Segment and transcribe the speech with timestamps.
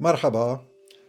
[0.00, 0.66] مرحبا.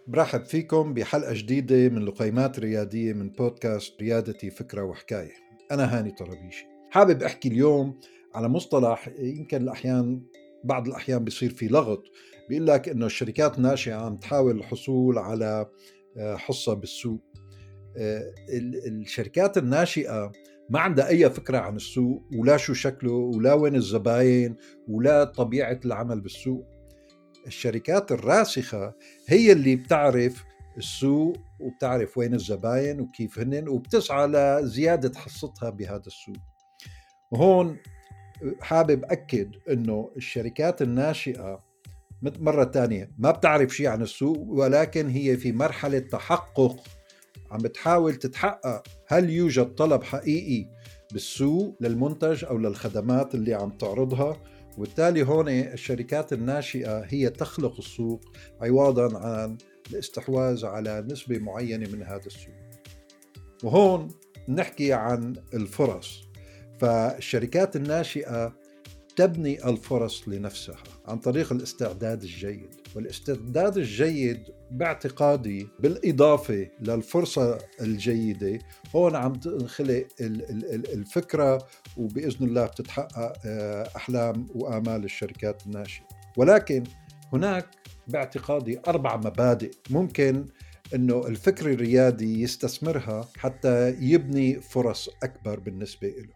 [0.08, 5.32] برحب فيكم بحلقة جديدة من لقيمات ريادية من بودكاست ريادتي فكرة وحكاية.
[5.72, 6.66] أنا هاني طرابيشي.
[6.90, 8.00] حابب أحكي اليوم
[8.36, 10.22] على مصطلح يمكن الأحيان
[10.64, 12.04] بعض الأحيان بيصير في لغط.
[12.50, 15.70] بيقول لك إنه الشركات الناشئة عم تحاول الحصول على
[16.18, 17.22] آه، حصة بالسوق.
[17.98, 18.34] آه،
[18.88, 20.32] الشركات الناشئة
[20.70, 24.56] ما عندها أي فكرة عن السوق ولا شو شكله ولا وين الزباين
[24.88, 26.81] ولا طبيعة العمل بالسوق.
[27.48, 28.94] الشركات الراسخة
[29.28, 30.44] هي اللي بتعرف
[30.78, 36.36] السوق وبتعرف وين الزباين وكيف هن وبتسعى لزيادة حصتها بهذا السوق.
[37.32, 37.78] وهون
[38.62, 41.60] حابب أكد أنه الشركات الناشئة
[42.22, 46.84] مرة تانية ما بتعرف شيء عن السوق ولكن هي في مرحلة تحقق
[47.52, 50.68] عم بتحاول تتحقق هل يوجد طلب حقيقي
[51.14, 54.38] بالسوق للمنتج أو للخدمات اللي عم تعرضها.
[54.78, 58.22] وبالتالي هون الشركات الناشئة هي تخلق السوق
[58.62, 59.58] عوضا عن
[59.92, 62.54] الاستحواذ على نسبة معينة من هذا السوق.
[63.64, 64.08] وهون
[64.50, 66.22] نحكي عن الفرص.
[66.80, 68.61] فالشركات الناشئة
[69.16, 78.60] تبني الفرص لنفسها عن طريق الاستعداد الجيد والاستعداد الجيد باعتقادي بالإضافة للفرصة الجيدة
[78.96, 80.08] هون عم تنخلق
[80.94, 81.68] الفكرة
[81.98, 86.04] وبإذن الله بتتحقق آه، أحلام وآمال الشركات الناشئة
[86.38, 86.84] ولكن
[87.34, 87.66] هناك
[88.08, 90.46] باعتقادي أربع مبادئ ممكن
[90.96, 96.34] إنه الفكر الريادي يستثمرها حتى يبني فرص أكبر بالنسبة له.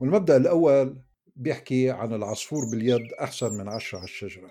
[0.00, 0.96] والمبدأ الأول
[1.36, 4.50] بيحكي عن العصفور باليد أحسن من عشرة على الشجرة.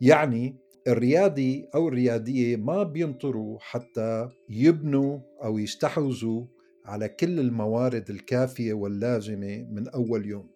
[0.00, 0.56] يعني
[0.88, 6.44] الريادي أو الريادية ما بينطروا حتى يبنوا أو يستحوذوا
[6.86, 10.50] على كل الموارد الكافية واللازمة من أول يوم.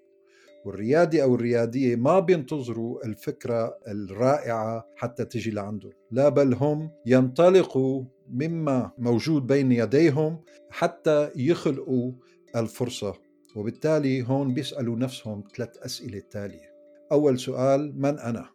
[0.65, 5.93] والريادي أو الريادية ما بينتظروا الفكرة الرائعة حتى تجي لعندهم.
[6.11, 12.13] لا بل هم ينطلقوا مما موجود بين يديهم حتى يخلقوا
[12.57, 13.22] الفرصة
[13.57, 16.73] وبالتالي هون بيسألوا نفسهم ثلاث أسئلة تالية
[17.13, 18.49] أول سؤال من أنا؟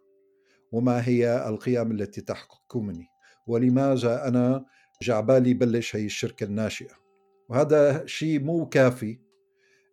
[0.71, 3.07] وما هي القيم التي تحكمني؟
[3.47, 4.65] ولماذا أنا
[5.01, 6.93] جعبالي بلش هي الشركة الناشئة؟
[7.49, 9.19] وهذا شيء مو كافي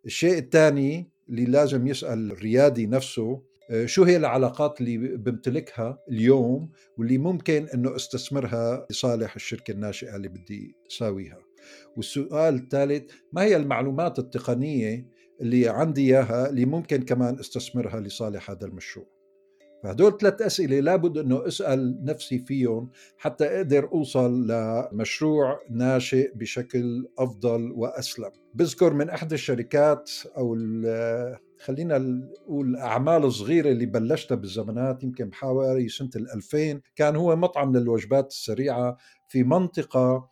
[0.05, 7.17] الشيء الثاني اللي لازم يسأل الريادي نفسه آه، شو هي العلاقات اللي بمتلكها اليوم واللي
[7.17, 11.44] ممكن إنه أستثمرها لصالح الشركة الناشئة اللي بدي أساويها
[11.97, 15.07] والسؤال الثالث ما هي المعلومات التقنية
[15.41, 19.15] اللي عندي إياها اللي ممكن كمان أستثمرها لصالح هذا المشروع؟
[19.83, 27.71] فهدول ثلاث أسئلة لابد أنه أسأل نفسي فيهم حتى أقدر أوصل لمشروع ناشئ بشكل أفضل
[27.71, 28.31] وأسلم.
[28.53, 30.55] بذكر من إحدى الشركات أو
[31.59, 38.27] خلينا نقول الأعمال الصغيرة اللي بلشتها بالزمانات يمكن بحوالي سنة 2000 كان هو مطعم للوجبات
[38.27, 38.97] السريعة
[39.27, 40.29] في منطقة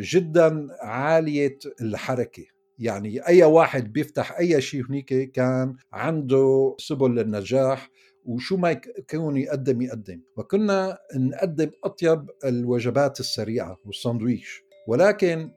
[0.00, 2.44] جدا عالية الحركة.
[2.78, 7.90] يعني أي واحد بيفتح أي شيء هنيك كان عنده سبل للنجاح
[8.24, 10.20] وشو ما يكون يقدم يقدم.
[10.36, 14.62] وكنا نقدم أطيب الوجبات السريعة والساندويش.
[14.88, 15.50] ولكن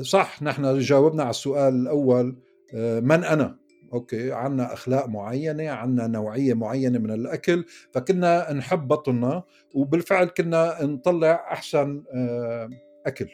[0.00, 2.36] صح نحن جاوبنا على السؤال الأول
[2.74, 3.58] آه، من أنا؟
[3.92, 7.64] أوكي عندنا أخلاق معينة عندنا نوعية معينة من الأكل.
[7.92, 9.42] فكنا نحب بطننا
[9.74, 12.02] وبالفعل كنا نطلع أحسن
[13.08, 13.28] آه، اكل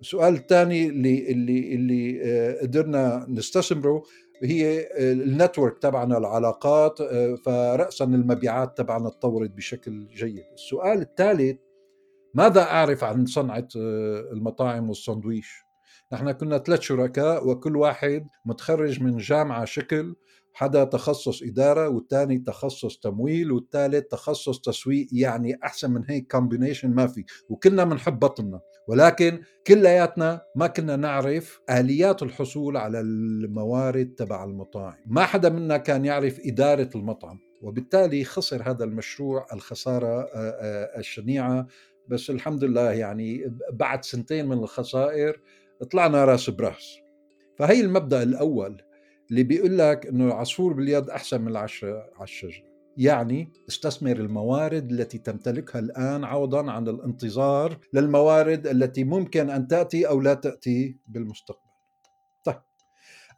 [0.00, 4.02] السؤال الثاني اللي اللي اللي آه، قدرنا نستثمره
[4.42, 10.44] هي ال network تبعنا العلاقات آه، فرأسا المبيعات تبعنا تطورت بشكل جيد.
[10.54, 11.56] السؤال الثالث
[12.34, 15.63] ماذا أعرف عن صنعة آه، المطاعم والساندويش؟
[16.14, 20.14] نحن كنا ثلاث شركاء وكل واحد متخرج من جامعة شكل
[20.52, 27.06] حدا تخصص إدارة والثاني تخصص تمويل والثالث تخصص تسويق يعني أحسن من هيك combination ما
[27.06, 28.60] في وكلنا بنحب بطننا.
[28.88, 34.96] ولكن كلياتنا ما كنا نعرف آليات الحصول على الموارد تبع المطاعم.
[35.06, 40.28] ما حدا منا كان يعرف إدارة المطعم وبالتالي خسر هذا المشروع الخسارة
[40.98, 41.66] الشنيعة.
[42.08, 45.40] بس الحمد لله يعني بعد سنتين من الخسائر
[45.84, 46.96] طلعنا راس براس
[47.58, 48.82] فهي المبدأ الأول
[49.30, 55.18] اللي بيقول لك إنه العصفور باليد أحسن من العشرة على الشجره يعني استثمر الموارد التي
[55.18, 61.70] تمتلكها الآن عوضا عن الانتظار للموارد التي ممكن أن تأتي أو لا تأتي بالمستقبل.
[62.44, 62.60] طيب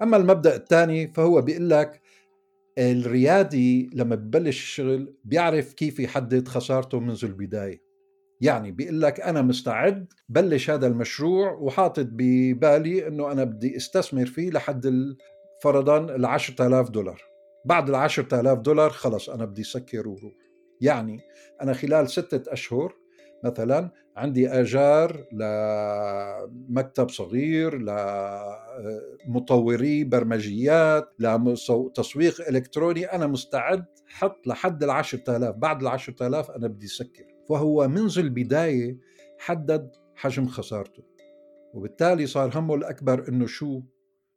[0.02, 2.00] أما المبدأ الثاني فهو بيقول لك
[2.78, 7.85] الريادي لما ببلش الشغل بيعرف كيف يحدد خسارته منذ البداية.
[8.40, 14.50] يعني بيقول لك أنا مستعد بلش هذا المشروع وحاطط ببالي إنه أنا بدي أستثمر فيه
[14.50, 15.14] لحد
[15.62, 17.22] فرضا ال 10000 دولار.
[17.64, 20.32] بعد ال 10000 دولار خلص أنا بدي سكر وروح.
[20.80, 21.20] يعني
[21.62, 22.94] أنا خلال ستة أشهر
[23.44, 27.78] مثلا عندي آجار لمكتب صغير
[29.26, 36.86] لمطوري برمجيات لتسويق إلكتروني أنا مستعد حط لحد ال 10000 بعد ال 10000 أنا بدي
[36.86, 37.35] سكر.
[37.48, 38.98] فهو منذ البداية
[39.38, 41.02] حدد حجم خسارته.
[41.74, 43.82] وبالتالي صار همه الأكبر إنه شو؟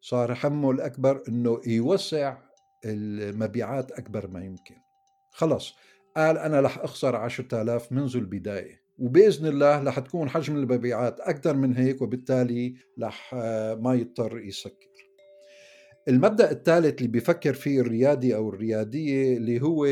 [0.01, 2.37] صار همه الأكبر إنه يوسع
[2.85, 4.75] المبيعات أكبر ما يمكن.
[5.31, 5.73] خلص
[6.17, 11.75] قال أنا رح أخسر 10000 منذ البداية وبإذن الله رح تكون حجم المبيعات أكثر من
[11.75, 13.33] هيك وبالتالي رح
[13.79, 15.08] ما يضطر يسكر.
[16.07, 19.85] المبدأ الثالث اللي بيفكر فيه الريادي أو الريادية اللي هو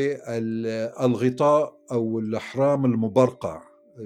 [1.04, 3.62] الغطاء أو الإحرام المبرقع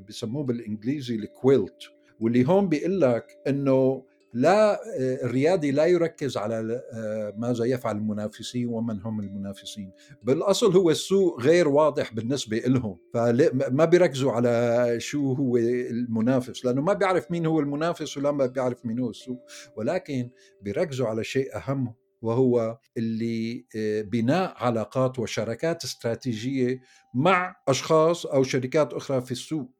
[0.08, 1.82] بسموه بالإنجليزي الكويلت
[2.20, 4.02] واللي هون بيقول لك إنه
[4.34, 4.80] لا
[5.24, 9.92] الريادي لا يركز على آه، ماذا يفعل المنافسين ومن هم المنافسين.
[10.22, 16.92] بالأصل هو السوق غير واضح بالنسبة لهم فما بيركزوا على شو هو المنافس لأنه ما
[16.92, 19.40] بيعرف مين هو المنافس ولا ما بيعرف مين هو السوق
[19.76, 20.30] ولكن
[20.62, 26.80] بيركزوا على شيء أهم وهو اللي آه، بناء علاقات وشراكات استراتيجية
[27.14, 29.70] مع أشخاص أو شركات أخرى في السوق.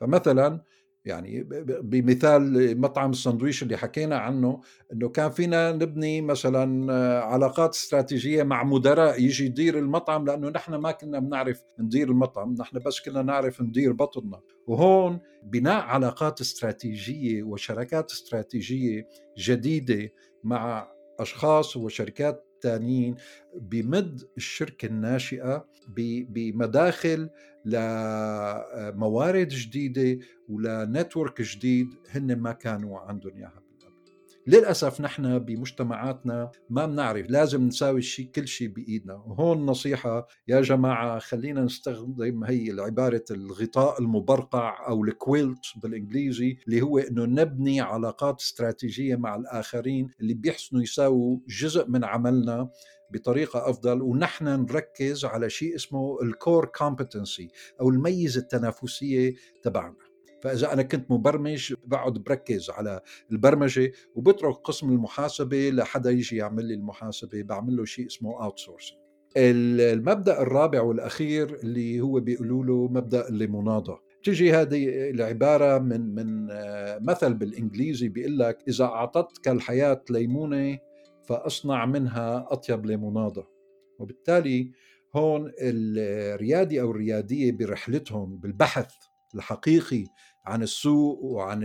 [0.00, 0.62] فمثلا
[1.04, 1.42] يعني
[1.82, 4.60] بمثال مطعم السندويش اللي حكينا عنه
[4.92, 6.92] إنه كان فينا نبني مثلا
[7.24, 12.78] علاقات استراتيجية مع مدراء يجي يدير المطعم لأنه نحن ما كنا بنعرف ندير المطعم نحن
[12.78, 14.40] بس كنا نعرف ندير بطننا.
[14.66, 19.08] وهون بناء علاقات استراتيجية وشراكات استراتيجية
[19.38, 20.08] جديدة
[20.44, 20.88] مع
[21.20, 23.14] أشخاص وشركات تانيين
[23.54, 25.68] بمد الشركة الناشئة
[26.28, 27.30] بمداخل
[27.64, 33.67] لموارد جديدة ولنتورك جديد هن ما كانوا عندهم إياها.
[34.46, 39.14] للأسف نحن بمجتمعاتنا ما بنعرف لازم نساوي الشيء كل شيء بإيدنا.
[39.14, 46.82] وهون نصيحة يا جماعة خلينا نستخدم هي عبارة الغطاء المبرقع أو ال quilt بالإنجليزي اللي
[46.82, 52.70] هو أنه نبني علاقات استراتيجية مع الآخرين اللي بيحسنوا يساووا جزء من عملنا
[53.10, 54.02] بطريقة أفضل.
[54.02, 57.48] ونحن نركز على شيء اسمه ال core competency
[57.80, 60.07] أو الميزة التنافسية تبعنا.
[60.42, 63.00] فإذا أنا كنت مبرمج بقعد بركز على
[63.32, 68.60] البرمجة وبترك قسم المحاسبة لحدا يجي يعمل لي المحاسبة بعمل له شيء اسمه اوت
[69.36, 76.46] المبدأ الرابع والأخير اللي هو بيقولوا له مبدأ الليموناده تجي هذه العبارة من من
[77.06, 80.78] مثل بالإنجليزي بيقول لك إذا أعطتك الحياة ليمونة
[81.22, 83.44] فأصنع منها أطيب ليمونادة
[83.98, 84.72] وبالتالي
[85.16, 88.94] هون الريادي أو الريادية برحلتهم بالبحث
[89.34, 90.04] الحقيقي
[90.46, 91.60] عن السوق وعن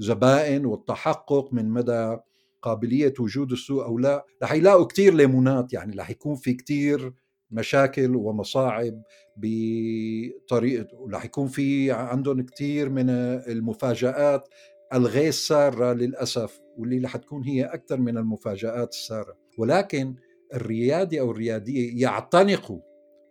[0.00, 2.16] الزبائن والتحقق من مدى
[2.62, 4.24] قابلية وجود السوق أو لا.
[4.42, 7.12] رح يلاقوا كتير ليمونات يعني رح يكون في كتير
[7.50, 9.02] مشاكل ومصاعب
[9.36, 14.48] بطريقة ورح يكون في عندهم كتير من المفاجآت
[14.94, 19.36] الغير سارة للأسف واللي رح تكون هي أكثر من المفاجآت السارة.
[19.58, 20.14] ولكن
[20.54, 22.80] الريادي أو الريادية يعتنقوا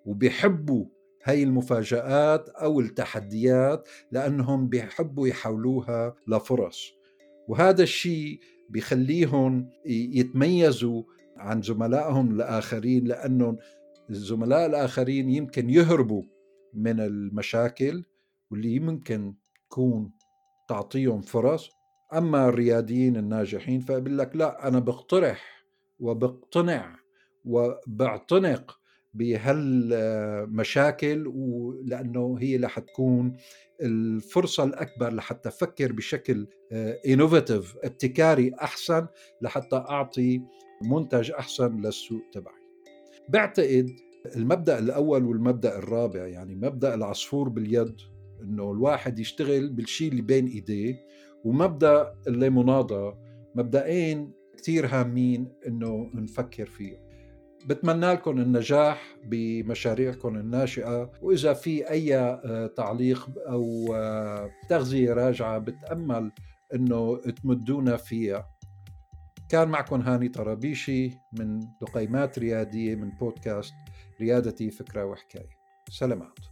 [0.06, 0.86] وبيحبوا
[1.24, 6.92] هاي المفاجآت أو التحديات لأنهم بيحبوا يحولوها لفرص.
[7.48, 8.40] وهذا الشيء
[8.70, 11.04] بيخليهم يتميزوا
[11.38, 13.58] عن زملائهم الآخرين لأنهم
[14.10, 16.24] الزملاء الآخرين يمكن يهربوا
[16.74, 18.04] من المشاكل
[18.52, 19.36] واللي يمكن
[19.70, 20.12] تكون
[20.68, 21.70] تعطيهم فرص.
[22.14, 25.66] أما الرياديين الناجحين فبقول لك لا أنا بقترح
[26.00, 26.96] وبقتنع
[27.46, 28.81] وبعتنق
[29.14, 33.34] بهالمشاكل ولأنه هي اللي حتكون
[33.82, 36.48] الفرصة الأكبر لحتى أفكر بشكل
[37.08, 39.08] انوفيتيف ابتكاري أحسن
[39.42, 40.42] لحتى أعطي
[40.84, 42.62] منتج أحسن للسوق تبعي.
[43.30, 43.90] بعتقد
[44.36, 47.96] المبدأ الأول والمبدأ الرابع يعني مبدأ العصفور باليد
[48.42, 51.06] إنه الواحد يشتغل بالشيء اللي بين إيديه
[51.46, 53.18] ومبدأ الليموناضة
[53.56, 57.11] مبدأين كثير هامين إنه نفكر فيهم
[57.66, 66.32] بتمنى لكم النجاح بمشاريعكم الناشئة وإذا في أي آه، تعليق أو آه، تغذية راجعة بتأمل
[66.74, 68.48] أنه تمدونا فيها.
[69.50, 73.74] كان معكم هاني طرابيشي من لقيمات ريادية من بودكاست
[74.22, 75.50] ريادتي فكرة وحكاية.
[75.90, 76.51] سلامات.